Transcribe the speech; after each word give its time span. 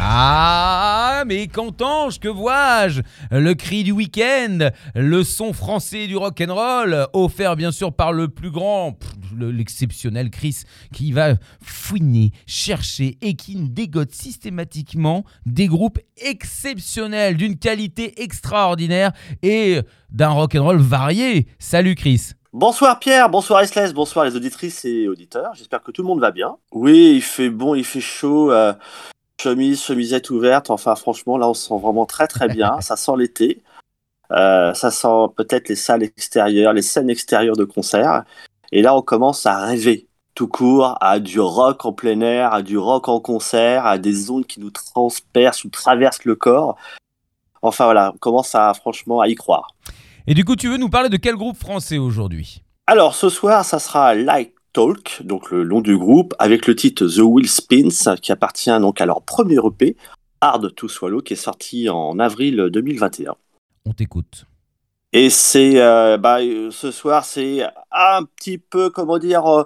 Ah, 0.00 1.24
mais 1.26 1.48
qu'entends-je, 1.48 2.20
que 2.20 2.28
vois-je? 2.28 3.00
Le 3.32 3.54
cri 3.54 3.82
du 3.82 3.90
week-end, 3.90 4.70
le 4.94 5.24
son 5.24 5.52
français 5.52 6.06
du 6.06 6.16
rock'n'roll, 6.16 7.08
offert 7.12 7.56
bien 7.56 7.72
sûr 7.72 7.92
par 7.92 8.12
le 8.12 8.28
plus 8.28 8.52
grand, 8.52 8.96
l'exceptionnel 9.36 10.30
Chris, 10.30 10.62
qui 10.92 11.10
va 11.10 11.34
fouiner, 11.60 12.30
chercher 12.46 13.18
et 13.22 13.34
qui 13.34 13.56
dégote 13.56 14.12
systématiquement 14.12 15.24
des 15.46 15.66
groupes 15.66 15.98
exceptionnels, 16.16 17.36
d'une 17.36 17.58
qualité 17.58 18.22
extraordinaire 18.22 19.10
et 19.42 19.80
d'un 20.10 20.30
rock'n'roll 20.30 20.78
varié. 20.78 21.48
Salut 21.58 21.96
Chris 21.96 22.30
Bonsoir 22.52 22.98
Pierre, 22.98 23.28
bonsoir 23.28 23.60
Restless, 23.60 23.92
bonsoir 23.92 24.24
les 24.24 24.34
auditrices 24.36 24.84
et 24.84 25.06
auditeurs. 25.08 25.52
J'espère 25.54 25.82
que 25.82 25.90
tout 25.90 26.02
le 26.02 26.08
monde 26.08 26.20
va 26.20 26.30
bien. 26.30 26.56
Oui, 26.72 27.14
il 27.16 27.20
fait 27.22 27.50
bon, 27.50 27.74
il 27.74 27.84
fait 27.84 28.00
chaud. 28.00 28.50
euh, 28.52 28.72
chemise, 29.40 29.82
chemisette 29.82 30.30
ouverte. 30.30 30.70
Enfin, 30.70 30.94
franchement, 30.96 31.38
là, 31.38 31.48
on 31.48 31.54
se 31.54 31.68
sent 31.68 31.78
vraiment 31.80 32.06
très 32.06 32.26
très 32.26 32.48
bien. 32.48 32.80
ça 32.80 32.96
sent 32.96 33.12
l'été. 33.16 33.62
Euh, 34.30 34.74
ça 34.74 34.90
sent 34.90 35.32
peut-être 35.36 35.68
les 35.68 35.76
salles 35.76 36.02
extérieures, 36.02 36.72
les 36.72 36.82
scènes 36.82 37.10
extérieures 37.10 37.56
de 37.56 37.64
concert. 37.64 38.24
Et 38.72 38.82
là, 38.82 38.94
on 38.94 39.02
commence 39.02 39.46
à 39.46 39.64
rêver 39.64 40.06
tout 40.34 40.48
court 40.48 40.96
à 41.00 41.18
du 41.18 41.40
rock 41.40 41.84
en 41.84 41.92
plein 41.92 42.20
air, 42.20 42.52
à 42.52 42.62
du 42.62 42.78
rock 42.78 43.08
en 43.08 43.20
concert, 43.20 43.86
à 43.86 43.98
des 43.98 44.30
ondes 44.30 44.46
qui 44.46 44.60
nous 44.60 44.70
transpercent 44.70 45.64
ou 45.64 45.68
traversent 45.68 46.24
le 46.24 46.36
corps. 46.36 46.76
Enfin 47.62 47.86
voilà, 47.86 48.12
on 48.14 48.18
commence 48.18 48.54
à 48.54 48.72
franchement 48.74 49.20
à 49.20 49.28
y 49.28 49.34
croire. 49.34 49.74
Et 50.26 50.34
du 50.34 50.44
coup, 50.44 50.54
tu 50.54 50.68
veux 50.68 50.76
nous 50.76 50.90
parler 50.90 51.08
de 51.08 51.16
quel 51.16 51.34
groupe 51.34 51.56
français 51.56 51.98
aujourd'hui? 51.98 52.62
Alors 52.86 53.14
ce 53.14 53.30
soir, 53.30 53.64
ça 53.64 53.78
sera 53.78 54.14
Light 54.14 54.52
Talk, 54.78 55.22
donc 55.24 55.50
le 55.50 55.64
nom 55.64 55.80
du 55.80 55.98
groupe, 55.98 56.34
avec 56.38 56.68
le 56.68 56.76
titre 56.76 57.04
The 57.04 57.18
Wheel 57.18 57.48
Spins, 57.48 58.14
qui 58.22 58.30
appartient 58.30 58.78
donc 58.78 59.00
à 59.00 59.06
leur 59.06 59.22
premier 59.22 59.56
EP, 59.56 59.96
Hard 60.40 60.72
to 60.76 60.86
Swallow, 60.86 61.20
qui 61.20 61.32
est 61.32 61.36
sorti 61.36 61.88
en 61.88 62.20
avril 62.20 62.68
2021. 62.72 63.34
On 63.86 63.92
t'écoute. 63.92 64.46
Et 65.12 65.30
c'est, 65.30 65.80
euh, 65.80 66.16
bah, 66.16 66.42
euh, 66.42 66.70
ce 66.70 66.92
soir, 66.92 67.24
c'est 67.24 67.64
un 67.90 68.22
petit 68.22 68.58
peu, 68.58 68.88
comment 68.88 69.18
dire, 69.18 69.46
euh, 69.46 69.64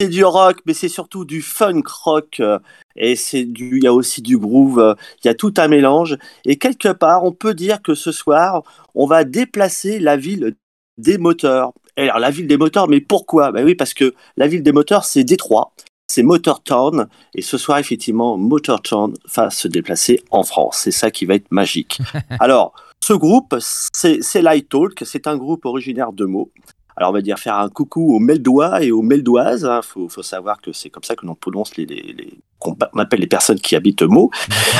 c'est 0.00 0.08
du 0.08 0.24
rock, 0.24 0.60
mais 0.64 0.74
c'est 0.74 0.88
surtout 0.88 1.24
du 1.24 1.42
funk 1.42 1.82
rock. 2.04 2.38
euh, 2.38 2.60
et 2.94 3.16
c'est 3.16 3.44
du, 3.44 3.78
il 3.78 3.82
y 3.82 3.88
a 3.88 3.92
aussi 3.92 4.22
du 4.22 4.38
groove. 4.38 4.94
Il 5.24 5.26
y 5.26 5.30
a 5.30 5.34
tout 5.34 5.54
un 5.56 5.66
mélange. 5.66 6.16
Et 6.44 6.56
quelque 6.56 6.92
part, 6.92 7.24
on 7.24 7.32
peut 7.32 7.54
dire 7.54 7.82
que 7.82 7.96
ce 7.96 8.12
soir, 8.12 8.62
on 8.94 9.06
va 9.06 9.24
déplacer 9.24 9.98
la 9.98 10.16
ville 10.16 10.54
des 10.98 11.18
moteurs. 11.18 11.72
Et 11.96 12.02
alors, 12.04 12.18
la 12.18 12.30
ville 12.30 12.46
des 12.46 12.56
moteurs, 12.56 12.88
mais 12.88 13.00
pourquoi? 13.00 13.52
Ben 13.52 13.64
oui, 13.64 13.74
parce 13.74 13.94
que 13.94 14.14
la 14.36 14.46
ville 14.48 14.62
des 14.62 14.72
moteurs, 14.72 15.04
c'est 15.04 15.24
Détroit. 15.24 15.72
C'est 16.08 16.22
Motortown. 16.22 17.08
Et 17.34 17.42
ce 17.42 17.56
soir, 17.56 17.78
effectivement, 17.78 18.36
Motortown 18.36 19.14
va 19.34 19.50
se 19.50 19.68
déplacer 19.68 20.22
en 20.30 20.42
France. 20.42 20.78
C'est 20.82 20.90
ça 20.90 21.10
qui 21.10 21.24
va 21.26 21.34
être 21.34 21.50
magique. 21.50 21.98
alors, 22.40 22.74
ce 23.02 23.12
groupe, 23.14 23.54
c'est 23.60 24.42
Light 24.42 24.68
Talk. 24.68 25.02
C'est 25.04 25.26
un 25.26 25.36
groupe 25.36 25.64
originaire 25.64 26.12
de 26.12 26.24
Meaux. 26.26 26.50
Alors, 26.96 27.10
on 27.10 27.14
va 27.14 27.22
dire 27.22 27.38
faire 27.38 27.56
un 27.56 27.70
coucou 27.70 28.14
aux 28.14 28.18
Meldois 28.18 28.82
et 28.82 28.90
aux 28.92 29.00
Meldoises. 29.00 29.66
Il 29.70 29.80
faut, 29.86 30.08
faut 30.10 30.22
savoir 30.22 30.60
que 30.60 30.72
c'est 30.72 30.90
comme 30.90 31.02
ça 31.04 31.16
que 31.16 31.24
l'on 31.24 31.34
prononce 31.34 31.76
les, 31.76 31.86
les, 31.86 32.02
les- 32.12 32.38
qu'on 32.58 32.76
appelle 32.98 33.20
les 33.20 33.26
personnes 33.26 33.58
qui 33.58 33.74
habitent 33.74 34.02
Meaux. 34.02 34.30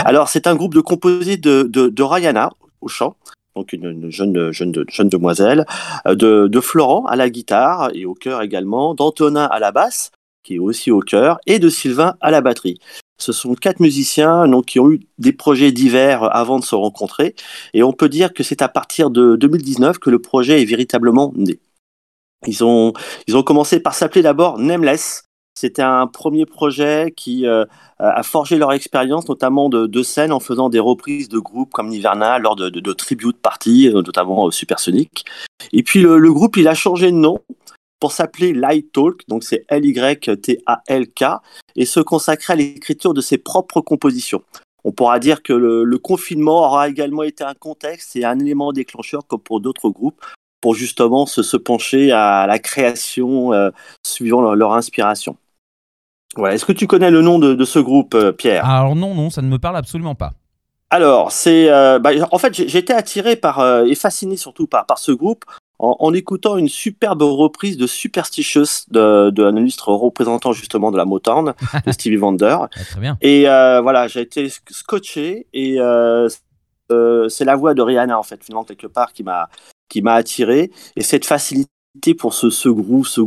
Alors, 0.05 0.29
c'est 0.29 0.47
un 0.47 0.55
groupe 0.55 0.75
de 0.75 0.81
composé 0.83 1.37
de, 1.39 1.63
de, 1.63 1.89
de 1.89 2.03
Rayana 2.03 2.53
au 2.83 2.89
chant, 2.89 3.17
donc 3.57 3.73
une, 3.73 3.85
une 3.85 4.11
jeune, 4.11 4.53
jeune, 4.53 4.73
jeune 4.89 5.09
demoiselle, 5.09 5.67
euh, 6.07 6.15
de, 6.15 6.49
de 6.49 6.61
Florent 6.61 7.05
à 7.07 7.17
la 7.17 7.31
guitare 7.31 7.91
et 7.95 8.05
au 8.05 8.15
chœur 8.15 8.43
également, 8.43 8.95
d'Antonin 8.95 9.45
à 9.45 9.59
la 9.59 9.73
basse, 9.73 10.11
qui 10.43 10.55
est 10.55 10.59
aussi 10.59 10.91
au 10.91 11.01
chœur, 11.01 11.39
et 11.47 11.59
de 11.59 11.69
Sylvain 11.69 12.17
à 12.21 12.31
la 12.31 12.41
batterie. 12.41 12.79
Ce 13.19 13.33
sont 13.33 13.55
quatre 13.55 13.81
musiciens 13.81 14.49
donc, 14.49 14.67
qui 14.67 14.81
ont 14.81 14.91
eu 14.91 15.01
des 15.19 15.33
projets 15.33 15.71
divers 15.71 16.25
avant 16.35 16.59
de 16.59 16.65
se 16.65 16.75
rencontrer, 16.75 17.35
et 17.75 17.83
on 17.83 17.93
peut 17.93 18.09
dire 18.09 18.33
que 18.33 18.43
c'est 18.43 18.63
à 18.63 18.69
partir 18.69 19.11
de 19.11 19.37
2019 19.37 19.99
que 19.99 20.11
le 20.11 20.19
projet 20.19 20.61
est 20.61 20.67
véritablement 20.67 21.33
né. 21.37 21.61
Ils 22.47 22.65
ont, 22.65 22.93
ils 23.29 23.37
ont 23.37 23.43
commencé 23.43 23.79
par 23.79 23.95
s'appeler 23.95 24.23
d'abord 24.23 24.59
Nameless. 24.59 25.25
C'était 25.63 25.83
un 25.83 26.09
premier 26.09 26.45
projet 26.45 27.15
qui 27.17 27.47
euh, 27.47 27.65
a 28.01 28.25
forgé 28.25 28.59
leur 28.59 28.73
expérience, 28.73 29.29
notamment 29.29 29.69
de, 29.69 29.87
de 29.87 30.03
scène, 30.03 30.33
en 30.33 30.41
faisant 30.41 30.69
des 30.69 30.81
reprises 30.81 31.29
de 31.29 31.39
groupes 31.39 31.71
comme 31.71 31.87
Nirvana 31.87 32.41
lors 32.41 32.57
de, 32.57 32.69
de, 32.69 32.81
de 32.81 32.93
tribute 32.93 33.37
parties, 33.37 33.87
euh, 33.87 34.03
notamment 34.03 34.49
euh, 34.49 34.51
Supersonic. 34.51 35.25
Et 35.73 35.85
puis 35.85 36.01
le, 36.01 36.33
groupe, 36.33 36.57
il 36.57 36.67
a 36.67 36.75
changé 36.75 37.13
de 37.13 37.17
nom 37.17 37.39
pour 38.01 38.11
s'appeler 38.11 38.53
Light 38.53 38.91
Talk, 38.91 39.23
donc 39.29 39.45
c'est 39.45 39.65
L-Y-T-A-L-K, 39.69 41.25
et 41.77 41.87
se 41.87 42.01
consacrer 42.01 42.55
à 42.55 42.57
l'écriture 42.57 43.15
de 43.15 43.21
ses 43.21 43.39
propres 43.39 43.83
compositions. 43.83 44.43
On 44.83 44.91
pourra 44.91 45.21
dire 45.21 45.45
que 45.45 45.53
le, 45.53 45.99
confinement 45.99 46.67
aura 46.67 46.89
également 46.89 47.23
été 47.23 47.45
un 47.45 47.55
contexte 47.55 48.17
et 48.17 48.25
un 48.25 48.37
élément 48.41 48.73
déclencheur 48.73 49.25
comme 49.29 49.39
pour 49.39 49.61
d'autres 49.61 49.91
groupes 49.91 50.21
pour 50.61 50.75
justement 50.75 51.25
se, 51.27 51.57
pencher 51.57 52.11
à 52.11 52.49
la 52.49 52.59
création 52.59 53.51
suivant 54.05 54.55
leur 54.55 54.73
inspiration. 54.75 55.37
Est-ce 56.51 56.65
que 56.65 56.73
tu 56.73 56.87
connais 56.87 57.11
le 57.11 57.21
nom 57.23 57.39
de, 57.39 57.55
de 57.55 57.65
ce 57.65 57.79
groupe, 57.79 58.15
euh, 58.15 58.33
Pierre? 58.33 58.65
Alors 58.65 58.97
non, 58.97 59.15
non, 59.15 59.31
ça 59.31 59.43
ne 59.43 59.49
me 59.49 59.59
parle 59.59 59.77
absolument 59.77 60.15
pas. 60.15 60.33
Alors, 60.91 61.33
c'est, 61.33 61.71
euh, 61.71 61.99
bah, 61.99 62.11
en 62.31 62.39
fait, 62.39 62.59
été 62.59 62.93
attiré 62.93 63.37
par 63.37 63.61
euh, 63.61 63.85
et 63.85 63.95
fasciné 63.95 64.37
surtout 64.37 64.67
par, 64.67 64.85
par 64.87 64.99
ce 64.99 65.13
groupe 65.13 65.45
en, 65.79 65.97
en 65.99 66.13
écoutant 66.15 66.57
une 66.59 66.69
superbe 66.69 67.23
reprise 67.23 67.77
de 67.77 67.87
Superstitious 67.87 68.85
de, 68.91 69.31
de 69.31 69.45
un 69.45 69.57
illustre 69.57 69.89
représentant 69.93 70.53
justement 70.53 70.91
de 70.91 70.97
la 70.97 71.05
Motown 71.05 71.55
de 71.87 71.93
Stevie 71.93 72.19
Wonder. 72.19 72.57
Ah, 72.61 72.69
très 72.91 73.01
bien. 73.01 73.17
Et 73.21 73.49
euh, 73.49 73.81
voilà, 73.81 74.07
j'ai 74.09 74.21
été 74.21 74.47
sc- 74.49 74.61
scotché 74.71 75.47
et 75.55 75.79
c'est 77.29 77.45
la 77.45 77.57
voix 77.57 77.75
de 77.75 77.83
Rihanna 77.83 78.19
en 78.19 78.23
fait, 78.23 78.45
finalement 78.45 78.65
quelque 78.65 78.87
part 78.87 79.13
qui 79.13 79.23
m'a 79.23 79.49
qui 79.89 80.03
m'a 80.03 80.15
attiré 80.15 80.71
et 80.97 81.03
cette 81.03 81.25
facilité 81.25 81.71
pour 82.19 82.35
ce, 82.35 82.51
ce 82.51 82.69
groove, 82.69 83.07
ce 83.07 83.21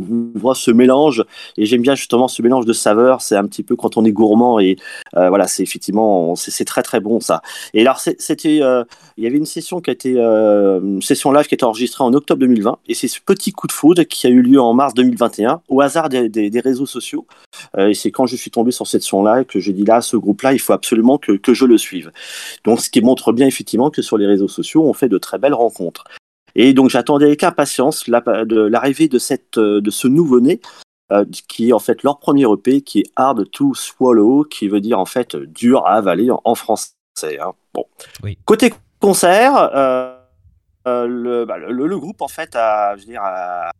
ce 0.55 0.71
mélange. 0.71 1.23
Et 1.57 1.65
j'aime 1.65 1.81
bien 1.81 1.95
justement 1.95 2.27
ce 2.27 2.41
mélange 2.41 2.65
de 2.65 2.73
saveurs. 2.73 3.21
C'est 3.21 3.35
un 3.35 3.45
petit 3.45 3.63
peu 3.63 3.75
quand 3.75 3.97
on 3.97 4.05
est 4.05 4.11
gourmand 4.11 4.59
et 4.59 4.77
euh, 5.15 5.29
voilà, 5.29 5.47
c'est 5.47 5.63
effectivement, 5.63 6.35
c'est 6.35 6.65
très 6.65 6.83
très 6.83 6.99
bon 6.99 7.19
ça. 7.19 7.41
Et 7.73 7.81
alors 7.81 7.99
c'était, 7.99 8.59
euh, 8.61 8.83
il 9.17 9.23
y 9.23 9.27
avait 9.27 9.37
une 9.37 9.45
session 9.45 9.81
qui 9.81 9.89
a 9.89 9.93
été, 9.93 10.15
euh, 10.17 10.79
une 10.81 11.01
session 11.01 11.31
live 11.31 11.45
qui 11.47 11.53
a 11.53 11.57
été 11.57 11.65
enregistrée 11.65 12.03
en 12.03 12.13
octobre 12.13 12.39
2020 12.39 12.79
et 12.87 12.93
c'est 12.93 13.07
ce 13.07 13.19
petit 13.25 13.51
coup 13.51 13.67
de 13.67 13.71
foudre 13.71 14.03
qui 14.03 14.27
a 14.27 14.29
eu 14.29 14.41
lieu 14.41 14.59
en 14.59 14.73
mars 14.73 14.93
2021 14.93 15.61
au 15.69 15.81
hasard 15.81 16.09
des, 16.09 16.29
des- 16.29 16.59
réseaux 16.65 16.85
sociaux. 16.85 17.27
Et 17.77 17.93
c'est 17.93 18.09
quand 18.11 18.25
je 18.25 18.35
suis 18.35 18.49
tombé 18.49 18.71
sur 18.71 18.87
cette 18.87 19.01
session-là 19.03 19.43
que 19.43 19.59
j'ai 19.59 19.73
dit 19.73 19.83
là, 19.83 20.01
ce 20.01 20.17
groupe-là, 20.17 20.53
il 20.53 20.59
faut 20.59 20.73
absolument 20.73 21.17
que, 21.17 21.33
que 21.33 21.53
je 21.53 21.65
le 21.65 21.77
suive. 21.77 22.11
Donc, 22.63 22.79
ce 22.81 22.89
qui 22.89 23.01
montre 23.01 23.33
bien 23.33 23.45
effectivement 23.45 23.91
que 23.91 24.01
sur 24.01 24.17
les 24.17 24.25
réseaux 24.25 24.47
sociaux, 24.47 24.83
on 24.83 24.93
fait 24.93 25.09
de 25.09 25.17
très 25.17 25.37
belles 25.37 25.53
rencontres. 25.53 26.05
Et 26.55 26.73
donc, 26.73 26.89
j'attendais 26.89 27.25
avec 27.25 27.43
impatience 27.43 28.07
l'arrivée 28.07 29.07
de, 29.07 29.19
cette, 29.19 29.57
euh, 29.57 29.81
de 29.81 29.91
ce 29.91 30.07
nouveau-né, 30.07 30.61
euh, 31.11 31.25
qui 31.47 31.69
est 31.69 31.73
en 31.73 31.79
fait 31.79 32.03
leur 32.03 32.19
premier 32.19 32.45
EP, 32.51 32.81
qui 32.81 32.99
est 32.99 33.11
Hard 33.15 33.49
to 33.51 33.73
Swallow, 33.73 34.43
qui 34.43 34.67
veut 34.67 34.81
dire 34.81 34.99
en 34.99 35.05
fait 35.05 35.35
dur 35.35 35.85
à 35.85 35.95
avaler 35.95 36.31
en, 36.31 36.41
en 36.43 36.55
français. 36.55 36.93
hein. 37.39 37.51
Bon. 37.73 37.85
Oui. 38.23 38.37
Côté 38.45 38.73
concert, 38.99 39.69
euh, 39.75 40.14
euh, 40.87 41.07
le, 41.07 41.45
bah, 41.45 41.57
le, 41.57 41.87
le 41.87 41.99
groupe 41.99 42.21
en 42.21 42.27
fait 42.27 42.55
a, 42.55 42.95
je 42.95 43.01
veux 43.01 43.07
dire, 43.07 43.21
a, 43.23 43.71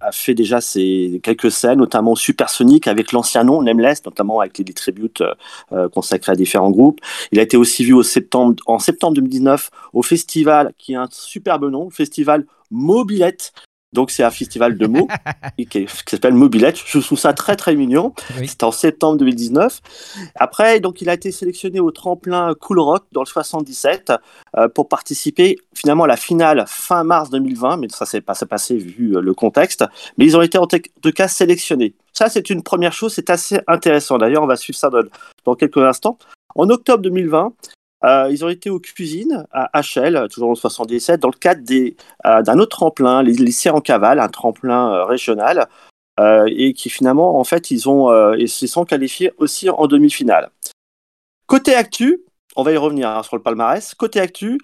a 0.00 0.12
fait 0.12 0.34
déjà 0.34 0.60
ses 0.60 1.20
quelques 1.22 1.50
scènes, 1.50 1.78
notamment 1.78 2.14
Supersonic 2.14 2.86
avec 2.86 3.12
l'ancien 3.12 3.44
nom 3.44 3.62
Nameless, 3.62 4.04
notamment 4.04 4.40
avec 4.40 4.58
les, 4.58 4.64
les 4.64 4.72
tributes 4.72 5.20
euh, 5.20 5.34
euh, 5.72 5.88
consacrés 5.88 6.32
à 6.32 6.34
différents 6.34 6.70
groupes. 6.70 7.00
Il 7.32 7.38
a 7.38 7.42
été 7.42 7.56
aussi 7.56 7.84
vu 7.84 7.92
au 7.92 8.02
septembre, 8.02 8.56
en 8.66 8.78
septembre 8.78 9.14
2019 9.14 9.70
au 9.92 10.02
festival 10.02 10.72
qui 10.78 10.94
a 10.94 11.02
un 11.02 11.08
superbe 11.10 11.70
nom, 11.70 11.84
le 11.84 11.90
festival 11.90 12.46
Mobilette. 12.70 13.52
Donc 13.92 14.10
c'est 14.10 14.22
un 14.22 14.30
festival 14.30 14.78
de 14.78 14.86
mots 14.86 15.08
qui, 15.58 15.66
qui 15.66 15.86
s'appelle 16.06 16.34
Mobilette. 16.34 16.78
Je 16.84 16.98
trouve 17.00 17.18
ça 17.18 17.32
très 17.32 17.56
très 17.56 17.74
mignon. 17.74 18.14
Oui. 18.38 18.46
C'était 18.46 18.64
en 18.64 18.72
septembre 18.72 19.18
2019. 19.18 19.80
Après, 20.36 20.80
donc 20.80 21.00
il 21.00 21.08
a 21.08 21.14
été 21.14 21.32
sélectionné 21.32 21.80
au 21.80 21.90
tremplin 21.90 22.54
Cool 22.60 22.80
Rock 22.80 23.04
dans 23.12 23.22
le 23.22 23.26
77 23.26 24.12
euh, 24.56 24.68
pour 24.68 24.88
participer 24.88 25.56
finalement 25.74 26.04
à 26.04 26.08
la 26.08 26.16
finale 26.16 26.64
fin 26.68 27.02
mars 27.04 27.30
2020, 27.30 27.78
mais 27.78 27.88
ça 27.88 28.06
s'est 28.06 28.20
pas 28.20 28.34
passé 28.48 28.76
vu 28.76 29.16
euh, 29.16 29.20
le 29.20 29.34
contexte. 29.34 29.84
Mais 30.18 30.24
ils 30.24 30.36
ont 30.36 30.42
été 30.42 30.58
en 30.58 30.66
tout 30.66 31.12
cas 31.14 31.28
sélectionnés. 31.28 31.94
Ça, 32.12 32.28
c'est 32.28 32.50
une 32.50 32.62
première 32.62 32.92
chose, 32.92 33.14
c'est 33.14 33.30
assez 33.30 33.60
intéressant. 33.66 34.18
D'ailleurs, 34.18 34.42
on 34.42 34.46
va 34.46 34.56
suivre 34.56 34.78
ça 34.78 34.90
dans, 34.90 35.02
dans 35.44 35.54
quelques 35.54 35.78
instants. 35.78 36.18
En 36.54 36.68
octobre 36.68 37.02
2020, 37.02 37.52
euh, 38.04 38.28
ils 38.30 38.44
ont 38.44 38.48
été 38.48 38.70
aux 38.70 38.80
cuisines 38.80 39.46
à 39.52 39.82
HL, 39.82 40.28
toujours 40.30 40.50
en 40.50 40.54
77, 40.54 41.20
dans 41.20 41.28
le 41.28 41.34
cadre 41.34 41.62
euh, 42.26 42.42
d'un 42.42 42.58
autre 42.58 42.76
tremplin, 42.76 43.22
les 43.22 43.32
lycées 43.32 43.70
en 43.70 43.80
cavale, 43.80 44.20
un 44.20 44.28
tremplin 44.28 44.92
euh, 44.92 45.04
régional, 45.04 45.68
et 46.48 46.74
qui 46.74 46.90
finalement, 46.90 47.38
en 47.38 47.44
fait, 47.44 47.70
ils 47.70 47.88
ont, 47.88 48.34
ils 48.34 48.50
se 48.50 48.66
sont 48.66 48.84
qualifiés 48.84 49.32
aussi 49.38 49.70
en 49.70 49.86
demi-finale. 49.86 50.50
Côté 51.46 51.74
actu, 51.74 52.20
on 52.56 52.62
va 52.62 52.72
y 52.72 52.76
revenir 52.76 53.08
hein, 53.08 53.22
sur 53.22 53.36
le 53.36 53.42
palmarès. 53.42 53.94
Côté 53.94 54.20
actu, 54.20 54.60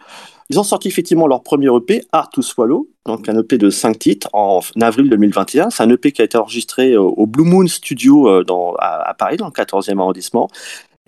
ils 0.50 0.60
ont 0.60 0.64
sorti 0.64 0.88
effectivement 0.88 1.26
leur 1.26 1.42
premier 1.42 1.74
EP, 1.74 2.04
Art 2.12 2.28
to 2.28 2.42
Swallow, 2.42 2.90
donc 3.06 3.26
un 3.30 3.38
EP 3.38 3.56
de 3.56 3.70
5 3.70 3.98
titres 3.98 4.28
en 4.34 4.60
avril 4.82 5.08
2021. 5.08 5.70
C'est 5.70 5.82
un 5.82 5.88
EP 5.88 6.12
qui 6.12 6.20
a 6.20 6.26
été 6.26 6.36
enregistré 6.36 6.94
au, 6.94 7.26
Blue 7.26 7.44
Moon 7.44 7.66
Studio 7.68 8.28
à, 8.28 9.08
à 9.08 9.14
Paris, 9.14 9.38
dans 9.38 9.46
le 9.46 9.52
14e 9.52 9.98
arrondissement. 9.98 10.50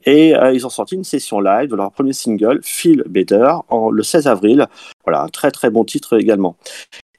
Et 0.05 0.35
euh, 0.35 0.53
ils 0.53 0.67
ont 0.67 0.71
sorti 0.71 0.95
une 0.95 1.05
session 1.05 1.41
live 1.41 1.69
de 1.71 1.77
leur 1.77 1.91
premier 1.93 2.13
single, 2.13 2.61
Feel 2.63 3.03
Better, 3.09 3.53
en, 3.69 3.91
le 3.91 4.03
16 4.03 4.27
avril. 4.27 4.67
Voilà, 5.05 5.23
un 5.23 5.29
très 5.29 5.51
très 5.51 5.71
bon 5.71 5.85
titre 5.85 6.19
également. 6.19 6.57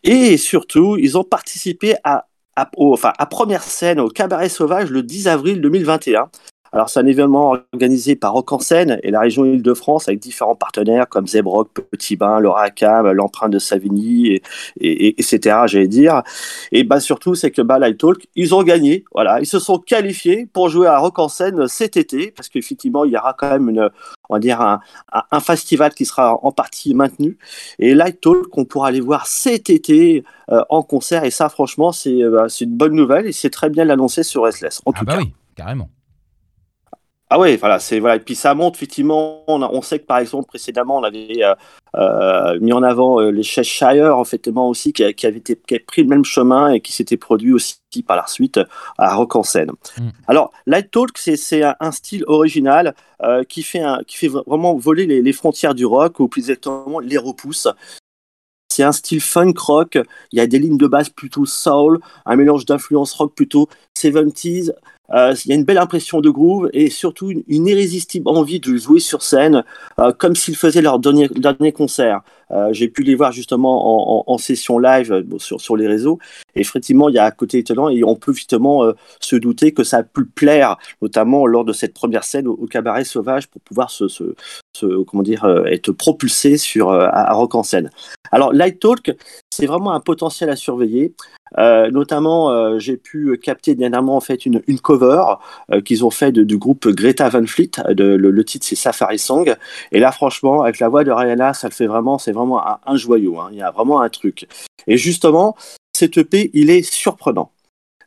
Et 0.03 0.37
surtout, 0.37 0.97
ils 0.97 1.17
ont 1.17 1.23
participé 1.23 1.95
à, 2.03 2.27
à, 2.55 2.69
au- 2.77 2.93
enfin, 2.93 3.13
à 3.17 3.25
première 3.25 3.63
scène 3.63 3.99
au 3.99 4.07
Cabaret 4.09 4.49
Sauvage 4.49 4.89
le 4.89 5.03
10 5.03 5.27
avril 5.27 5.61
2021. 5.61 6.29
Alors, 6.71 6.89
c'est 6.89 6.99
un 6.99 7.05
événement 7.05 7.57
organisé 7.73 8.15
par 8.15 8.33
Rock 8.33 8.51
en 8.51 8.59
Seine 8.59 8.99
et 9.03 9.11
la 9.11 9.19
région 9.21 9.45
Île-de-France 9.45 10.07
avec 10.07 10.19
différents 10.19 10.55
partenaires 10.55 11.07
comme 11.09 11.27
Zebrock, 11.27 11.69
Petit 11.91 12.15
Bain, 12.15 12.39
le 12.39 12.49
Racam, 12.49 13.09
l'empreinte 13.11 13.51
de 13.51 13.59
Savigny, 13.59 14.27
et, 14.27 14.41
et- 14.79 15.07
et- 15.07 15.15
etc. 15.21 15.57
J'allais 15.67 15.87
dire. 15.87 16.21
Et 16.71 16.83
bah, 16.83 16.99
surtout, 16.99 17.35
c'est 17.35 17.51
que 17.51 17.61
bah, 17.61 17.79
Light 17.79 17.97
Talk, 17.97 18.27
ils 18.35 18.53
ont 18.53 18.63
gagné. 18.63 19.03
Voilà, 19.13 19.39
ils 19.39 19.45
se 19.45 19.59
sont 19.59 19.79
qualifiés 19.79 20.47
pour 20.51 20.69
jouer 20.69 20.87
à 20.87 20.97
Rock 20.99 21.19
en 21.19 21.29
Seine 21.29 21.67
cet 21.67 21.97
été 21.97 22.31
parce 22.31 22.49
qu'effectivement, 22.49 23.05
il 23.05 23.11
y 23.13 23.17
aura 23.17 23.33
quand 23.33 23.49
même 23.49 23.69
une, 23.69 23.89
on 24.29 24.35
va 24.35 24.39
dire 24.39 24.61
un, 24.61 24.79
un- 25.31 25.39
festival 25.39 25.93
qui 25.93 26.05
sera 26.05 26.35
en 26.43 26.51
partie 26.51 26.93
maintenu. 26.93 27.37
Et 27.79 27.95
Light 27.95 28.21
Talk, 28.21 28.55
on 28.57 28.65
pourra 28.65 28.89
aller 28.89 28.99
voir 29.01 29.25
cet 29.27 29.69
été 29.69 30.23
euh, 30.51 30.61
en 30.69 30.83
concert. 30.83 31.23
Et 31.23 31.31
ça, 31.31 31.49
franchement, 31.49 31.91
c'est 31.91 32.21
euh, 32.23 32.47
c'est 32.47 32.65
une 32.65 32.75
bonne 32.77 32.93
nouvelle 32.93 33.25
et 33.27 33.31
c'est 33.31 33.49
très 33.49 33.69
bien 33.69 33.85
l'annoncer 33.85 34.23
sur 34.23 34.43
Restless. 34.43 34.81
En 34.85 34.91
Ah 34.93 34.99
tout 34.99 35.05
bah 35.05 35.13
cas. 35.13 35.19
oui, 35.19 35.33
carrément. 35.55 35.89
Ah 37.31 37.37
ouais, 37.37 37.57
voilà, 37.57 37.77
c'est 37.77 37.99
voilà. 37.99 38.15
Et 38.15 38.19
puis 38.19 38.33
ça 38.35 38.55
montre 38.55 38.77
effectivement. 38.77 39.43
On, 39.47 39.61
a- 39.61 39.69
on 39.71 39.83
sait 39.83 39.99
que 39.99 40.05
par 40.05 40.17
exemple 40.17 40.47
précédemment, 40.47 40.97
on 40.97 41.03
avait 41.03 41.43
euh, 41.43 41.53
euh, 41.95 42.59
mis 42.59 42.73
en 42.73 42.81
avant 42.81 43.21
euh, 43.21 43.29
les 43.29 43.43
Cheshire, 43.43 44.17
effectivement 44.19 44.67
aussi, 44.67 44.93
qui, 44.93 45.13
qui 45.13 45.27
avaient 45.27 45.37
été 45.37 45.55
qui 45.55 45.75
avaient 45.75 45.83
pris 45.83 46.01
le 46.01 46.09
même 46.09 46.25
chemin 46.25 46.71
et 46.71 46.81
qui 46.81 46.91
s'était 46.91 47.17
produit 47.17 47.53
aussi 47.53 47.77
par 48.07 48.17
la 48.17 48.25
suite 48.25 48.59
à 48.97 49.13
Rock 49.13 49.35
en 49.35 49.43
scène. 49.43 49.71
Mm. 49.99 50.09
Alors, 50.27 50.51
Light 50.65 50.89
Talk, 50.89 51.17
c'est 51.19 51.37
c'est 51.37 51.61
un, 51.61 51.75
un 51.79 51.91
style 51.91 52.23
original 52.25 52.95
qui 53.47 53.63
fait 53.63 53.81
un, 53.81 53.99
qui 54.07 54.15
fait 54.17 54.29
vraiment 54.29 54.75
voler 54.77 55.05
les, 55.05 55.21
les 55.21 55.33
frontières 55.33 55.75
du 55.75 55.85
rock, 55.85 56.19
ou 56.19 56.29
plus 56.29 56.41
exactement 56.49 56.99
les 56.99 57.17
repousse. 57.17 57.67
C'est 58.71 58.83
un 58.83 58.91
style 58.91 59.19
funk 59.19 59.53
rock. 59.57 59.97
Il 60.31 60.37
y 60.37 60.41
a 60.41 60.47
des 60.47 60.57
lignes 60.57 60.77
de 60.77 60.87
basse 60.87 61.09
plutôt 61.09 61.45
soul, 61.45 61.99
un 62.25 62.35
mélange 62.35 62.65
d'influences 62.65 63.13
rock 63.13 63.33
plutôt 63.35 63.67
70s. 63.97 64.71
Euh, 65.13 65.33
il 65.45 65.49
y 65.49 65.51
a 65.53 65.55
une 65.55 65.63
belle 65.63 65.77
impression 65.77 66.21
de 66.21 66.29
groove 66.29 66.69
et 66.73 66.89
surtout 66.89 67.31
une, 67.47 67.67
irrésistible 67.67 68.29
envie 68.29 68.59
de 68.59 68.75
jouer 68.77 68.99
sur 68.99 69.23
scène 69.23 69.63
euh, 69.99 70.11
comme 70.11 70.35
s'ils 70.35 70.55
faisaient 70.55 70.81
leur 70.81 70.99
dernier, 70.99 71.27
dernier 71.29 71.71
concert. 71.71 72.21
Euh, 72.51 72.69
J'ai 72.71 72.87
pu 72.87 73.03
les 73.03 73.15
voir 73.15 73.31
justement 73.31 74.29
en, 74.29 74.37
session 74.37 74.79
live 74.79 75.23
sur, 75.37 75.61
sur 75.61 75.75
les 75.77 75.87
réseaux. 75.87 76.17
Et 76.55 76.61
effectivement, 76.61 77.09
il 77.09 77.15
y 77.15 77.19
a 77.19 77.25
un 77.25 77.31
côté 77.31 77.59
étonnant 77.59 77.89
et 77.89 78.03
on 78.03 78.15
peut 78.15 78.33
justement 78.33 78.91
se 79.19 79.35
douter 79.35 79.71
que 79.71 79.83
ça 79.83 79.97
a 79.97 80.03
pu 80.03 80.25
plaire, 80.25 80.77
notamment 81.01 81.45
lors 81.45 81.65
de 81.65 81.73
cette 81.73 81.93
première 81.93 82.23
scène 82.23 82.47
au, 82.47 82.65
cabaret 82.65 83.03
sauvage 83.03 83.47
pour 83.47 83.61
pouvoir 83.61 83.91
se, 83.91 84.07
se, 84.07 85.03
comment 85.03 85.21
dire, 85.21 85.45
être 85.67 85.91
propulsé 85.91 86.57
sur, 86.57 86.91
à, 86.91 87.29
à 87.29 87.33
Rock 87.33 87.53
en 87.53 87.63
scène. 87.63 87.91
Alors, 88.31 88.53
Light 88.53 88.79
Talk, 88.79 89.11
c'est 89.59 89.65
vraiment 89.65 89.91
un 89.91 89.99
potentiel 89.99 90.49
à 90.49 90.55
surveiller. 90.55 91.13
Euh, 91.57 91.91
notamment, 91.91 92.51
euh, 92.51 92.79
j'ai 92.79 92.95
pu 92.95 93.37
capter 93.37 93.75
dernièrement 93.75 94.15
en 94.15 94.21
fait 94.21 94.45
une, 94.45 94.61
cover 94.81 95.23
euh, 95.71 95.81
qu'ils 95.81 96.05
ont 96.05 96.11
fait 96.11 96.31
du 96.31 96.57
groupe 96.57 96.87
Greta 96.87 97.27
Van 97.27 97.45
Fleet. 97.45 97.71
Le, 97.89 98.43
titre 98.43 98.65
c'est 98.65 98.75
Safari 98.75 99.19
Song. 99.19 99.53
Et 99.91 99.99
là, 99.99 100.11
franchement, 100.13 100.61
avec 100.61 100.79
la 100.79 100.87
voix 100.87 101.03
de 101.03 101.11
Rihanna, 101.11 101.53
ça 101.53 101.67
le 101.67 101.73
fait 101.73 101.87
vraiment. 101.87 102.17
C'est 102.17 102.31
vraiment 102.31 102.63
un, 102.65 102.95
joyau. 102.95 103.37
Hein. 103.39 103.49
Il 103.51 103.57
y 103.57 103.61
a 103.61 103.71
vraiment 103.71 104.01
un 104.01 104.09
truc. 104.09 104.47
Et 104.87 104.97
justement, 104.97 105.57
cet 105.93 106.17
EP, 106.17 106.51
il 106.53 106.69
est 106.69 106.83
surprenant. 106.83 107.51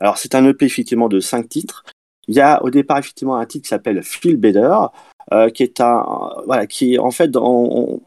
Alors, 0.01 0.17
c'est 0.17 0.35
un 0.35 0.47
EP 0.47 0.65
effectivement 0.65 1.09
de 1.09 1.21
cinq 1.21 1.49
titres. 1.51 1.85
Il 2.29 2.35
y 2.35 2.41
a 2.41 2.63
au 2.65 2.71
départ 2.71 2.99
effectivement 2.99 3.37
un 3.37 3.45
titre 3.45 3.65
qui 3.65 3.69
s'appelle 3.69 4.03
Feel 4.03 4.37
Better, 4.37 4.75
qui 5.53 5.63
est 5.65 5.81
un 5.81 6.31
voilà, 6.47 6.67
qui 6.67 6.99
en 6.99 7.11
fait 7.11 7.29
dans, 7.29 8.01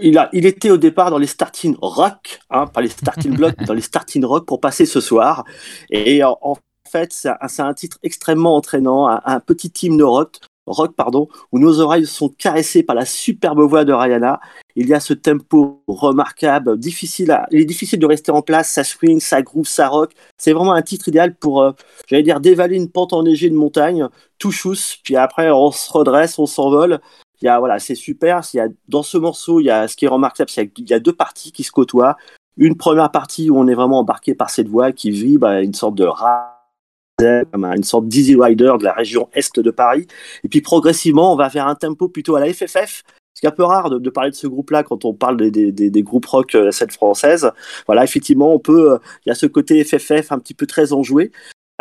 il, 0.00 0.18
a, 0.18 0.28
il 0.32 0.46
était 0.46 0.70
au 0.70 0.76
départ 0.76 1.10
dans 1.10 1.18
les 1.18 1.26
starting 1.26 1.76
rock, 1.80 2.40
hein, 2.50 2.66
pas 2.66 2.80
les 2.80 2.88
starting 2.88 3.32
blocks, 3.36 3.54
mais 3.58 3.66
dans 3.66 3.74
les 3.74 3.80
starting 3.80 4.24
rock 4.24 4.46
pour 4.46 4.60
passer 4.60 4.86
ce 4.86 5.00
soir. 5.00 5.44
Et 5.90 6.22
en, 6.24 6.38
en 6.42 6.56
fait, 6.90 7.12
c'est 7.12 7.28
un, 7.28 7.66
un, 7.66 7.74
titre 7.74 7.98
extrêmement 8.02 8.56
entraînant, 8.56 9.08
un, 9.08 9.20
un 9.24 9.40
petit 9.40 9.70
team 9.70 9.96
de 9.96 10.04
rock, 10.04 10.38
rock 10.66 10.94
pardon, 10.96 11.28
où 11.52 11.58
nos 11.58 11.80
oreilles 11.80 12.06
sont 12.06 12.28
caressées 12.28 12.82
par 12.82 12.96
la 12.96 13.04
superbe 13.04 13.60
voix 13.60 13.84
de 13.84 13.92
Rihanna. 13.92 14.40
Il 14.74 14.88
y 14.88 14.94
a 14.94 15.00
ce 15.00 15.14
tempo 15.14 15.82
remarquable, 15.86 16.78
difficile 16.78 17.30
à, 17.30 17.46
il 17.50 17.60
est 17.60 17.64
difficile 17.64 17.98
de 17.98 18.06
rester 18.06 18.32
en 18.32 18.42
place, 18.42 18.70
ça 18.70 18.84
swing, 18.84 19.20
ça 19.20 19.42
groove, 19.42 19.66
ça 19.66 19.88
rock. 19.88 20.12
C'est 20.38 20.52
vraiment 20.52 20.72
un 20.72 20.82
titre 20.82 21.08
idéal 21.08 21.34
pour, 21.34 21.62
euh, 21.62 21.72
j'allais 22.08 22.22
dire, 22.22 22.40
dévaler 22.40 22.76
une 22.76 22.90
pente 22.90 23.12
enneigée 23.12 23.50
de 23.50 23.54
montagne, 23.54 24.08
tout 24.38 24.50
chousse, 24.50 24.98
puis 25.02 25.16
après 25.16 25.50
on 25.50 25.70
se 25.70 25.90
redresse, 25.92 26.38
on 26.38 26.46
s'envole. 26.46 27.00
Il 27.42 27.46
y 27.46 27.48
a, 27.48 27.58
voilà, 27.58 27.78
c'est 27.78 27.94
super. 27.94 28.42
Il 28.54 28.56
y 28.56 28.60
a, 28.60 28.68
dans 28.88 29.02
ce 29.02 29.18
morceau, 29.18 29.60
il 29.60 29.64
y 29.64 29.70
a, 29.70 29.88
ce 29.88 29.96
qui 29.96 30.04
est 30.04 30.08
remarquable, 30.08 30.50
c'est 30.50 30.68
qu'il 30.68 30.88
y 30.88 30.94
a 30.94 31.00
deux 31.00 31.12
parties 31.12 31.52
qui 31.52 31.62
se 31.62 31.70
côtoient. 31.70 32.16
Une 32.56 32.76
première 32.76 33.10
partie 33.10 33.50
où 33.50 33.58
on 33.58 33.66
est 33.66 33.74
vraiment 33.74 33.98
embarqué 33.98 34.34
par 34.34 34.50
cette 34.50 34.68
voix 34.68 34.92
qui 34.92 35.10
vibre, 35.10 35.48
une 35.48 35.74
sorte 35.74 35.94
de 35.94 36.04
rap, 36.04 36.52
une 37.20 37.84
sorte 37.84 38.08
d'Easy 38.08 38.36
Rider 38.36 38.72
de 38.78 38.84
la 38.84 38.92
région 38.92 39.28
est 39.32 39.58
de 39.58 39.70
Paris. 39.70 40.06
Et 40.44 40.48
puis 40.48 40.60
progressivement, 40.60 41.32
on 41.32 41.36
va 41.36 41.48
vers 41.48 41.66
un 41.66 41.74
tempo 41.74 42.08
plutôt 42.08 42.36
à 42.36 42.40
la 42.40 42.52
FFF. 42.52 43.02
C'est 43.34 43.46
un 43.46 43.50
peu 43.50 43.64
rare 43.64 43.90
de, 43.90 44.10
parler 44.10 44.30
de 44.30 44.34
ce 44.34 44.46
groupe-là 44.46 44.82
quand 44.82 45.04
on 45.04 45.12
parle 45.12 45.36
des, 45.36 45.72
des 45.72 46.02
groupes 46.02 46.24
rock 46.24 46.54
euh, 46.54 46.70
scène 46.70 46.90
française. 46.90 47.50
Voilà, 47.84 48.02
effectivement, 48.02 48.54
on 48.54 48.58
peut. 48.58 48.92
euh, 48.92 48.98
Il 49.26 49.28
y 49.28 49.32
a 49.32 49.34
ce 49.34 49.44
côté 49.44 49.84
FFF 49.84 50.32
un 50.32 50.38
petit 50.38 50.54
peu 50.54 50.66
très 50.66 50.94
enjoué. 50.94 51.32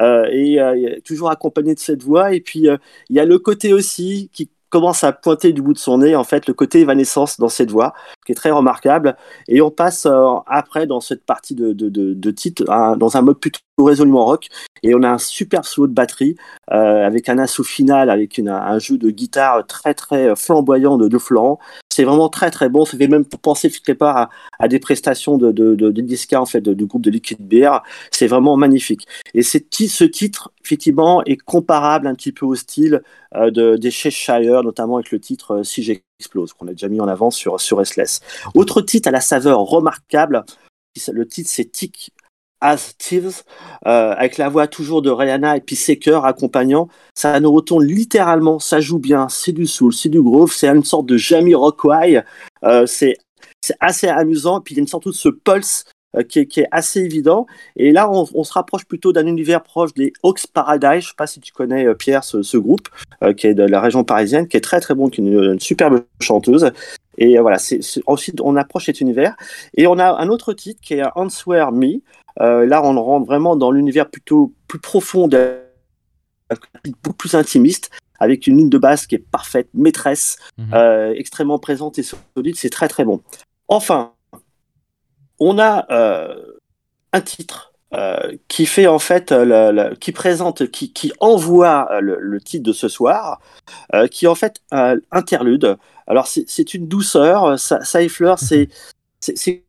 Euh, 0.01 0.25
et 0.29 0.59
euh, 0.59 0.99
toujours 1.05 1.29
accompagné 1.29 1.73
de 1.73 1.79
cette 1.79 2.03
voix. 2.03 2.33
Et 2.33 2.41
puis, 2.41 2.67
euh, 2.67 2.77
il 3.09 3.15
y 3.15 3.19
a 3.19 3.25
le 3.25 3.39
côté 3.39 3.73
aussi 3.73 4.29
qui 4.33 4.49
commence 4.75 5.05
à 5.05 5.13
pointer 5.13 5.53
du 5.53 5.61
bout 5.61 5.71
de 5.71 5.77
son 5.77 5.99
nez, 5.99 6.17
en 6.17 6.25
fait, 6.25 6.47
le 6.47 6.53
côté 6.53 6.81
évanescence 6.81 7.39
dans 7.39 7.47
cette 7.47 7.71
voix, 7.71 7.93
qui 8.25 8.31
est 8.31 8.35
très 8.35 8.51
remarquable. 8.51 9.15
Et 9.47 9.61
on 9.61 9.71
passe 9.71 10.05
euh, 10.05 10.35
après 10.47 10.87
dans 10.87 10.99
cette 10.99 11.25
partie 11.25 11.55
de, 11.55 11.73
de, 11.73 11.89
de, 11.89 12.31
titre, 12.31 12.69
hein, 12.69 12.97
dans 12.97 13.17
un 13.17 13.21
mode 13.21 13.39
plutôt 13.39 13.59
résolument 13.77 14.25
rock. 14.25 14.47
Et 14.83 14.93
on 14.95 15.03
a 15.03 15.09
un 15.09 15.17
super 15.17 15.65
solo 15.65 15.87
de 15.87 15.93
batterie, 15.93 16.35
euh, 16.71 17.05
avec 17.05 17.29
un 17.29 17.37
assaut 17.39 17.63
final, 17.63 18.09
avec 18.09 18.39
un 18.39 18.79
jeu 18.79 18.97
de 18.97 19.09
guitare 19.09 19.65
très, 19.65 19.93
très 19.93 20.35
flamboyant 20.35 20.97
de, 20.97 21.07
de 21.07 21.17
Florent. 21.17 21.59
C'est 21.89 22.03
vraiment 22.03 22.29
très, 22.29 22.51
très 22.51 22.69
bon. 22.69 22.85
Ça 22.85 22.97
fait 22.97 23.07
même 23.07 23.25
penser 23.25 23.69
quelque 23.69 23.97
part 23.97 24.17
à, 24.17 24.29
à 24.59 24.67
des 24.67 24.79
prestations 24.79 25.37
de, 25.37 25.51
de, 25.51 25.75
de, 25.75 25.91
de 25.91 26.01
Disca, 26.01 26.41
en 26.41 26.45
fait, 26.45 26.61
du 26.61 26.85
groupe 26.85 27.01
de 27.01 27.09
Liquid 27.09 27.39
Beer. 27.39 27.81
C'est 28.11 28.27
vraiment 28.27 28.57
magnifique. 28.57 29.07
Et 29.33 29.43
ce 29.43 30.03
titre, 30.03 30.51
effectivement, 30.63 31.23
est 31.23 31.37
comparable 31.37 32.07
un 32.07 32.15
petit 32.15 32.31
peu 32.31 32.45
au 32.45 32.55
style 32.55 33.01
euh, 33.35 33.51
de, 33.51 33.77
des 33.77 33.91
Cheshire, 33.91 34.63
notamment 34.63 34.95
avec 34.95 35.11
le 35.11 35.19
titre 35.19 35.61
Si 35.63 35.83
j'explose, 36.19 36.53
qu'on 36.53 36.67
a 36.67 36.71
déjà 36.71 36.87
mis 36.87 37.01
en 37.01 37.07
avant 37.07 37.31
sur, 37.31 37.59
sur 37.59 37.85
SLS. 37.85 38.21
Autre 38.53 38.81
titre 38.81 39.09
à 39.09 39.11
la 39.11 39.21
saveur 39.21 39.59
remarquable, 39.59 40.45
le 41.11 41.27
titre 41.27 41.49
c'est 41.51 41.65
Tick 41.65 42.11
As 42.61 42.95
Thieves, 42.97 43.43
euh, 43.85 44.13
avec 44.13 44.37
la 44.37 44.49
voix 44.49 44.67
toujours 44.67 45.01
de 45.01 45.09
Rihanna 45.09 45.57
et 45.57 45.61
puis 45.61 45.75
ses 45.75 45.99
chœurs 45.99 46.25
accompagnants. 46.25 46.87
Ça 47.13 47.39
nous 47.39 47.51
retourne 47.51 47.85
littéralement, 47.85 48.59
ça 48.59 48.79
joue 48.79 48.97
bien, 48.97 49.27
c'est 49.29 49.51
du 49.51 49.67
soul, 49.67 49.93
c'est 49.93 50.09
du 50.09 50.21
groove, 50.21 50.53
c'est 50.53 50.67
une 50.67 50.83
sorte 50.83 51.05
de 51.05 51.17
Jamie 51.17 51.53
Rockway. 51.53 52.23
Euh, 52.63 52.85
c'est 52.85 53.17
assez 53.79 54.07
amusant, 54.07 54.61
puis 54.61 54.73
il 54.73 54.77
y 54.77 54.79
a 54.79 54.81
une 54.81 54.87
sorte 54.87 55.07
de 55.07 55.13
ce 55.13 55.29
pulse 55.29 55.85
qui, 56.23 56.39
est, 56.39 56.45
qui, 56.45 56.61
est, 56.61 56.67
assez 56.71 57.01
évident. 57.01 57.45
Et 57.75 57.91
là, 57.91 58.09
on, 58.09 58.27
on 58.33 58.43
se 58.43 58.53
rapproche 58.53 58.85
plutôt 58.85 59.13
d'un 59.13 59.27
univers 59.27 59.63
proche 59.63 59.93
des 59.93 60.13
Hawks 60.23 60.47
Paradise. 60.53 60.91
Je 60.91 60.95
ne 60.97 61.01
sais 61.01 61.13
pas 61.17 61.27
si 61.27 61.39
tu 61.39 61.51
connais, 61.51 61.93
Pierre, 61.95 62.23
ce, 62.23 62.41
ce 62.41 62.57
groupe, 62.57 62.89
euh, 63.23 63.33
qui 63.33 63.47
est 63.47 63.53
de 63.53 63.63
la 63.63 63.81
région 63.81 64.03
parisienne, 64.03 64.47
qui 64.47 64.57
est 64.57 64.61
très 64.61 64.79
très 64.79 64.95
bon, 64.95 65.09
qui 65.09 65.21
est 65.21 65.23
une, 65.23 65.43
une 65.53 65.59
superbe 65.59 66.03
chanteuse. 66.21 66.71
Et 67.17 67.37
euh, 67.37 67.41
voilà, 67.41 67.57
c'est 67.59 67.79
ensuite 68.07 68.41
on 68.41 68.55
approche 68.55 68.85
cet 68.85 69.01
univers. 69.01 69.35
Et 69.75 69.87
on 69.87 69.97
a 69.99 70.11
un 70.11 70.29
autre 70.29 70.53
titre 70.53 70.81
qui 70.81 70.95
est 70.95 71.03
Answer 71.15 71.67
Me. 71.71 72.01
Euh, 72.41 72.65
là, 72.65 72.83
on 72.83 73.01
rentre 73.01 73.25
vraiment 73.25 73.55
dans 73.55 73.71
l'univers 73.71 74.09
plutôt 74.09 74.53
plus 74.67 74.79
profond, 74.79 75.29
beaucoup 77.03 77.17
plus 77.17 77.35
intimiste, 77.35 77.91
avec 78.19 78.47
une 78.47 78.57
ligne 78.57 78.69
de 78.69 78.77
basse 78.77 79.07
qui 79.07 79.15
est 79.15 79.25
parfaite, 79.31 79.69
maîtresse, 79.73 80.37
euh, 80.73 81.13
extrêmement 81.15 81.59
présente 81.59 81.97
et 81.99 82.03
solide. 82.03 82.55
C'est 82.55 82.69
très 82.69 82.87
très 82.87 83.05
bon. 83.05 83.21
Enfin, 83.67 84.11
on 85.39 85.59
a 85.59 85.85
euh, 85.91 86.35
un 87.13 87.21
titre 87.21 87.73
euh, 87.93 88.35
qui 88.47 88.65
fait 88.65 88.87
en 88.87 88.99
fait, 88.99 89.31
le, 89.31 89.71
le, 89.71 89.95
qui 89.95 90.11
présente, 90.11 90.69
qui, 90.69 90.91
qui 90.91 91.13
envoie 91.19 91.87
euh, 91.91 92.01
le, 92.01 92.17
le, 92.19 92.41
titre 92.41 92.63
de 92.63 92.73
ce 92.73 92.89
soir, 92.89 93.39
euh, 93.93 94.07
qui 94.07 94.25
est 94.25 94.27
en 94.27 94.35
fait 94.35 94.61
interlude. 95.11 95.77
Alors 96.07 96.27
c'est 96.27 96.73
une 96.73 96.87
douceur, 96.87 97.57
ça, 97.57 97.83
ça 97.83 98.01
effleure, 98.01 98.37
c'est 98.39 98.69
c'est 99.19 99.63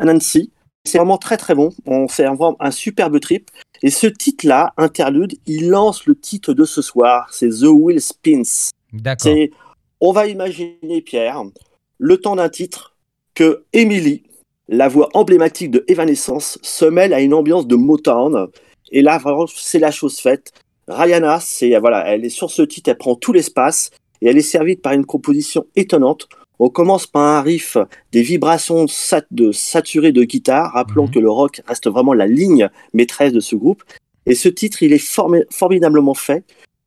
Nancy. 0.00 0.50
C'est 0.86 0.98
vraiment 0.98 1.16
très 1.16 1.36
très 1.36 1.54
bon. 1.54 1.70
On 1.86 2.08
fait 2.08 2.26
un, 2.26 2.36
un 2.60 2.70
superbe 2.70 3.18
trip. 3.20 3.50
Et 3.82 3.90
ce 3.90 4.06
titre-là, 4.06 4.72
Interlude, 4.76 5.34
il 5.46 5.68
lance 5.68 6.06
le 6.06 6.14
titre 6.14 6.54
de 6.54 6.64
ce 6.64 6.82
soir, 6.82 7.28
c'est 7.30 7.48
The 7.48 7.68
Wheel 7.68 8.00
Spins. 8.00 8.70
D'accord. 8.92 9.22
C'est, 9.22 9.50
on 10.00 10.12
va 10.12 10.26
imaginer, 10.26 11.02
Pierre, 11.02 11.42
le 11.98 12.16
temps 12.18 12.36
d'un 12.36 12.48
titre, 12.48 12.93
que 13.34 13.64
Emily, 13.72 14.22
la 14.68 14.88
voix 14.88 15.08
emblématique 15.14 15.70
de 15.70 15.84
Evanescence, 15.88 16.58
se 16.62 16.84
mêle 16.84 17.12
à 17.12 17.20
une 17.20 17.34
ambiance 17.34 17.66
de 17.66 17.76
Motown. 17.76 18.48
Et 18.92 19.02
là, 19.02 19.18
vraiment, 19.18 19.46
c'est 19.46 19.78
la 19.78 19.90
chose 19.90 20.18
faite. 20.18 20.52
Rihanna, 20.88 21.40
c'est, 21.40 21.78
voilà, 21.78 22.06
elle 22.08 22.24
est 22.24 22.30
sur 22.30 22.50
ce 22.50 22.62
titre, 22.62 22.90
elle 22.90 22.98
prend 22.98 23.14
tout 23.14 23.32
l'espace 23.32 23.90
et 24.20 24.28
elle 24.28 24.38
est 24.38 24.42
servie 24.42 24.76
par 24.76 24.92
une 24.92 25.06
composition 25.06 25.66
étonnante. 25.76 26.28
On 26.58 26.68
commence 26.68 27.06
par 27.06 27.22
un 27.22 27.42
riff, 27.42 27.76
des 28.12 28.22
vibrations 28.22 28.86
sat- 28.86 29.26
de 29.30 29.50
saturées 29.50 30.12
de 30.12 30.22
guitare, 30.22 30.72
rappelons 30.72 31.06
Mhm. 31.06 31.10
que 31.10 31.18
le 31.18 31.30
rock 31.30 31.62
reste 31.66 31.88
vraiment 31.88 32.12
la 32.14 32.26
ligne 32.26 32.68
maîtresse 32.92 33.32
de 33.32 33.40
ce 33.40 33.56
groupe. 33.56 33.82
Et 34.26 34.34
ce 34.34 34.48
titre, 34.48 34.82
il 34.82 34.92
est 34.92 35.04
formi- 35.04 35.44
formidablement 35.50 36.14
fait. 36.14 36.44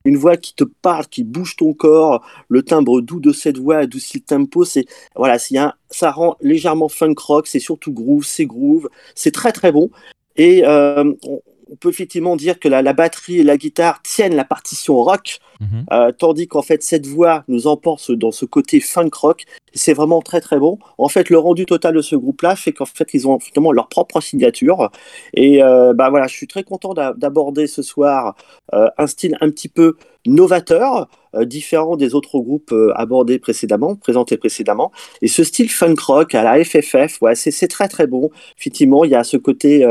Une 0.07 0.17
voix 0.17 0.37
qui 0.37 0.55
te 0.55 0.63
parle, 0.63 1.05
qui 1.07 1.23
bouge 1.23 1.55
ton 1.57 1.73
corps, 1.73 2.25
le 2.49 2.63
timbre 2.63 3.01
doux 3.01 3.19
de 3.19 3.33
cette 3.33 3.57
voix 3.59 3.77
adoucit 3.79 4.17
le 4.19 4.23
tempo. 4.23 4.65
C'est 4.65 4.85
voilà, 5.15 5.37
c'est 5.39 5.57
un- 5.57 5.73
ça 5.91 6.11
rend 6.11 6.37
légèrement 6.41 6.89
funk 6.89 7.15
rock. 7.17 7.47
C'est 7.47 7.59
surtout 7.59 7.91
groove, 7.93 8.25
c'est 8.25 8.45
groove, 8.45 8.89
c'est 9.15 9.31
très 9.33 9.51
très 9.51 9.71
bon. 9.71 9.89
Et 10.37 10.63
euh, 10.65 11.13
on, 11.23 11.41
on 11.71 11.75
peut 11.75 11.89
effectivement 11.89 12.35
dire 12.35 12.59
que 12.59 12.67
la, 12.67 12.81
la 12.81 12.93
batterie 12.93 13.39
et 13.39 13.43
la 13.43 13.57
guitare 13.57 14.01
tiennent 14.03 14.35
la 14.35 14.45
partition 14.45 14.95
rock, 15.03 15.39
Mhm. 15.59 15.85
euh, 15.91 16.11
tandis 16.11 16.47
qu'en 16.47 16.61
fait 16.61 16.83
cette 16.83 17.07
voix 17.07 17.43
nous 17.47 17.65
emporte 17.65 18.11
dans 18.11 18.31
ce 18.31 18.45
côté 18.45 18.79
funk 18.79 19.09
rock. 19.19 19.45
C'est 19.73 19.93
vraiment 19.93 20.21
très 20.21 20.39
très 20.39 20.59
bon. 20.59 20.77
En 20.99 21.09
fait, 21.09 21.29
le 21.31 21.39
rendu 21.39 21.65
total 21.65 21.95
de 21.95 22.01
ce 22.01 22.15
groupe-là 22.15 22.55
fait 22.55 22.73
qu'en 22.73 22.85
fait 22.85 23.09
ils 23.15 23.27
ont 23.27 23.39
finalement 23.39 23.71
leur 23.71 23.87
propre 23.87 24.21
signature. 24.21 24.91
Et 25.33 25.63
euh, 25.63 25.93
bah 25.93 26.09
voilà, 26.11 26.27
je 26.27 26.35
suis 26.35 26.45
très 26.47 26.63
content 26.63 26.93
d'a- 26.93 27.13
d'aborder 27.17 27.65
ce 27.65 27.81
soir 27.81 28.35
euh, 28.73 28.87
un 28.99 29.07
style 29.07 29.35
un 29.41 29.49
petit 29.49 29.67
peu 29.69 29.97
novateur, 30.27 31.07
différent 31.43 31.95
des 31.97 32.13
autres 32.15 32.37
groupes 32.39 32.73
abordés 32.95 33.39
précédemment, 33.39 33.95
présentés 33.95 34.37
précédemment. 34.37 34.91
Et 35.21 35.27
ce 35.27 35.43
style 35.43 35.69
funk 35.69 35.95
rock 36.05 36.35
à 36.35 36.43
la 36.43 36.63
FFF, 36.63 37.21
ouais, 37.21 37.33
c'est 37.35 37.67
très 37.67 37.87
très 37.87 38.07
bon. 38.07 38.29
Effectivement, 38.59 39.03
il 39.05 39.11
y 39.11 39.15
a 39.15 39.23
ce 39.23 39.37
côté 39.37 39.85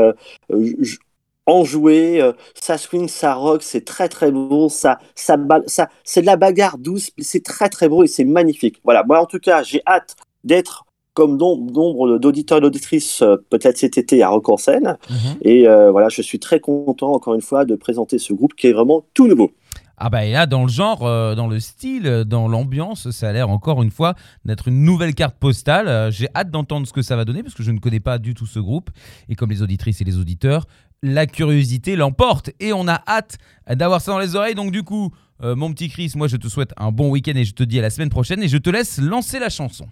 enjoué, 1.47 2.21
euh, 2.21 2.33
ça 2.53 2.77
swing, 2.77 3.07
ça 3.07 3.33
rock, 3.33 3.63
c'est 3.63 3.85
très 3.85 4.09
très 4.09 4.31
bon, 4.31 4.69
ça, 4.69 4.99
ça, 5.15 5.37
ça, 5.65 5.89
c'est 6.03 6.21
de 6.21 6.27
la 6.27 6.35
bagarre 6.35 6.77
douce, 6.77 7.09
c'est 7.17 7.43
très 7.43 7.69
très 7.69 7.89
beau 7.89 8.03
et 8.03 8.07
c'est 8.07 8.25
magnifique. 8.25 8.79
Voilà, 8.83 9.03
moi 9.03 9.19
en 9.21 9.25
tout 9.25 9.39
cas, 9.39 9.63
j'ai 9.63 9.81
hâte 9.87 10.15
d'être 10.43 10.83
comme 11.13 11.35
nom- 11.37 11.57
nombre 11.57 12.19
d'auditeurs 12.19 12.59
et 12.59 12.61
d'auditrices 12.61 13.23
euh, 13.23 13.37
peut-être 13.49 13.77
cet 13.77 13.97
été 13.97 14.21
à 14.21 14.29
Rock 14.29 14.49
en 14.49 14.57
scène. 14.57 14.97
Mhm. 15.09 15.37
Et 15.41 15.67
euh, 15.67 15.89
voilà, 15.89 16.09
je 16.09 16.21
suis 16.21 16.37
très 16.37 16.59
content 16.59 17.11
encore 17.11 17.33
une 17.33 17.41
fois 17.41 17.65
de 17.65 17.75
présenter 17.75 18.19
ce 18.19 18.33
groupe 18.33 18.53
qui 18.53 18.67
est 18.67 18.73
vraiment 18.73 19.03
tout 19.15 19.27
nouveau. 19.27 19.51
Ah 19.99 20.11
bah 20.11 20.23
là, 20.25 20.45
dans 20.45 20.61
le 20.61 20.69
genre, 20.69 21.07
euh, 21.07 21.33
dans 21.33 21.47
le 21.47 21.59
style, 21.59 22.05
euh, 22.05 22.23
dans 22.23 22.47
l'ambiance, 22.47 23.09
ça 23.09 23.29
a 23.29 23.33
l'air 23.33 23.49
encore 23.49 23.81
une 23.81 23.89
fois 23.89 24.13
d'être 24.45 24.67
une 24.67 24.83
nouvelle 24.83 25.15
carte 25.15 25.35
postale. 25.39 25.87
Euh, 25.87 26.11
J'ai 26.11 26.27
hâte 26.35 26.51
d'entendre 26.51 26.85
ce 26.85 26.93
que 26.93 27.01
ça 27.01 27.15
va 27.15 27.25
donner 27.25 27.41
parce 27.41 27.55
que 27.55 27.63
je 27.63 27.71
ne 27.71 27.79
connais 27.79 27.99
pas 27.99 28.19
du 28.19 28.35
tout 28.35 28.45
ce 28.45 28.59
groupe. 28.59 28.91
Et 29.27 29.33
comme 29.33 29.49
les 29.49 29.63
auditrices 29.63 29.99
et 30.01 30.03
les 30.03 30.19
auditeurs, 30.19 30.67
la 31.01 31.25
curiosité 31.25 31.95
l'emporte. 31.95 32.51
Et 32.59 32.73
on 32.73 32.87
a 32.87 33.01
hâte 33.07 33.39
d'avoir 33.67 33.99
ça 33.99 34.11
dans 34.11 34.19
les 34.19 34.35
oreilles. 34.35 34.53
Donc 34.53 34.71
du 34.71 34.83
coup, 34.83 35.11
mon 35.41 35.71
petit 35.71 35.89
Chris, 35.89 36.13
moi 36.15 36.27
je 36.27 36.37
te 36.37 36.47
souhaite 36.47 36.73
un 36.77 36.91
bon 36.91 37.09
week-end 37.09 37.35
et 37.35 37.43
je 37.43 37.53
te 37.53 37.63
dis 37.63 37.79
à 37.79 37.81
la 37.81 37.89
semaine 37.89 38.09
prochaine. 38.09 38.41
Et 38.43 38.47
je 38.47 38.57
te 38.57 38.69
laisse 38.69 38.99
lancer 38.99 39.39
la 39.39 39.49
chanson. 39.49 39.87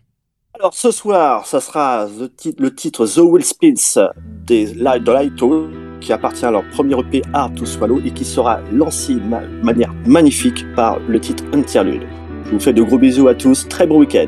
Alors 0.54 0.74
ce 0.74 0.92
soir, 0.92 1.46
ça 1.46 1.60
sera 1.60 2.08
le 2.08 2.74
titre 2.74 3.06
The 3.08 3.18
Will 3.18 3.44
Spins 3.44 4.10
des 4.46 4.74
Light 4.74 5.04
de 5.04 5.12
Lighto, 5.12 5.68
qui 6.02 6.14
appartient 6.14 6.46
à 6.46 6.52
leur 6.52 6.64
premier 6.70 7.00
EP 7.00 7.22
Hard 7.34 7.56
to 7.56 7.66
Swallow 7.66 8.00
et 8.06 8.12
qui 8.12 8.26
sera 8.26 8.60
lancé 8.72 9.16
de 9.16 9.20
ma- 9.28 9.42
manière 9.64 9.94
magnifique 10.06 10.66
par 10.76 11.00
le 11.08 11.20
titre 11.20 11.44
Interlude. 11.54 12.04
Je 12.46 12.52
vous 12.52 12.60
fais 12.60 12.74
de 12.74 12.82
gros 12.84 12.98
bisous 12.98 13.28
à 13.28 13.34
tous, 13.36 13.68
très 13.68 13.88
bon 13.88 14.00
week-end. 14.00 14.28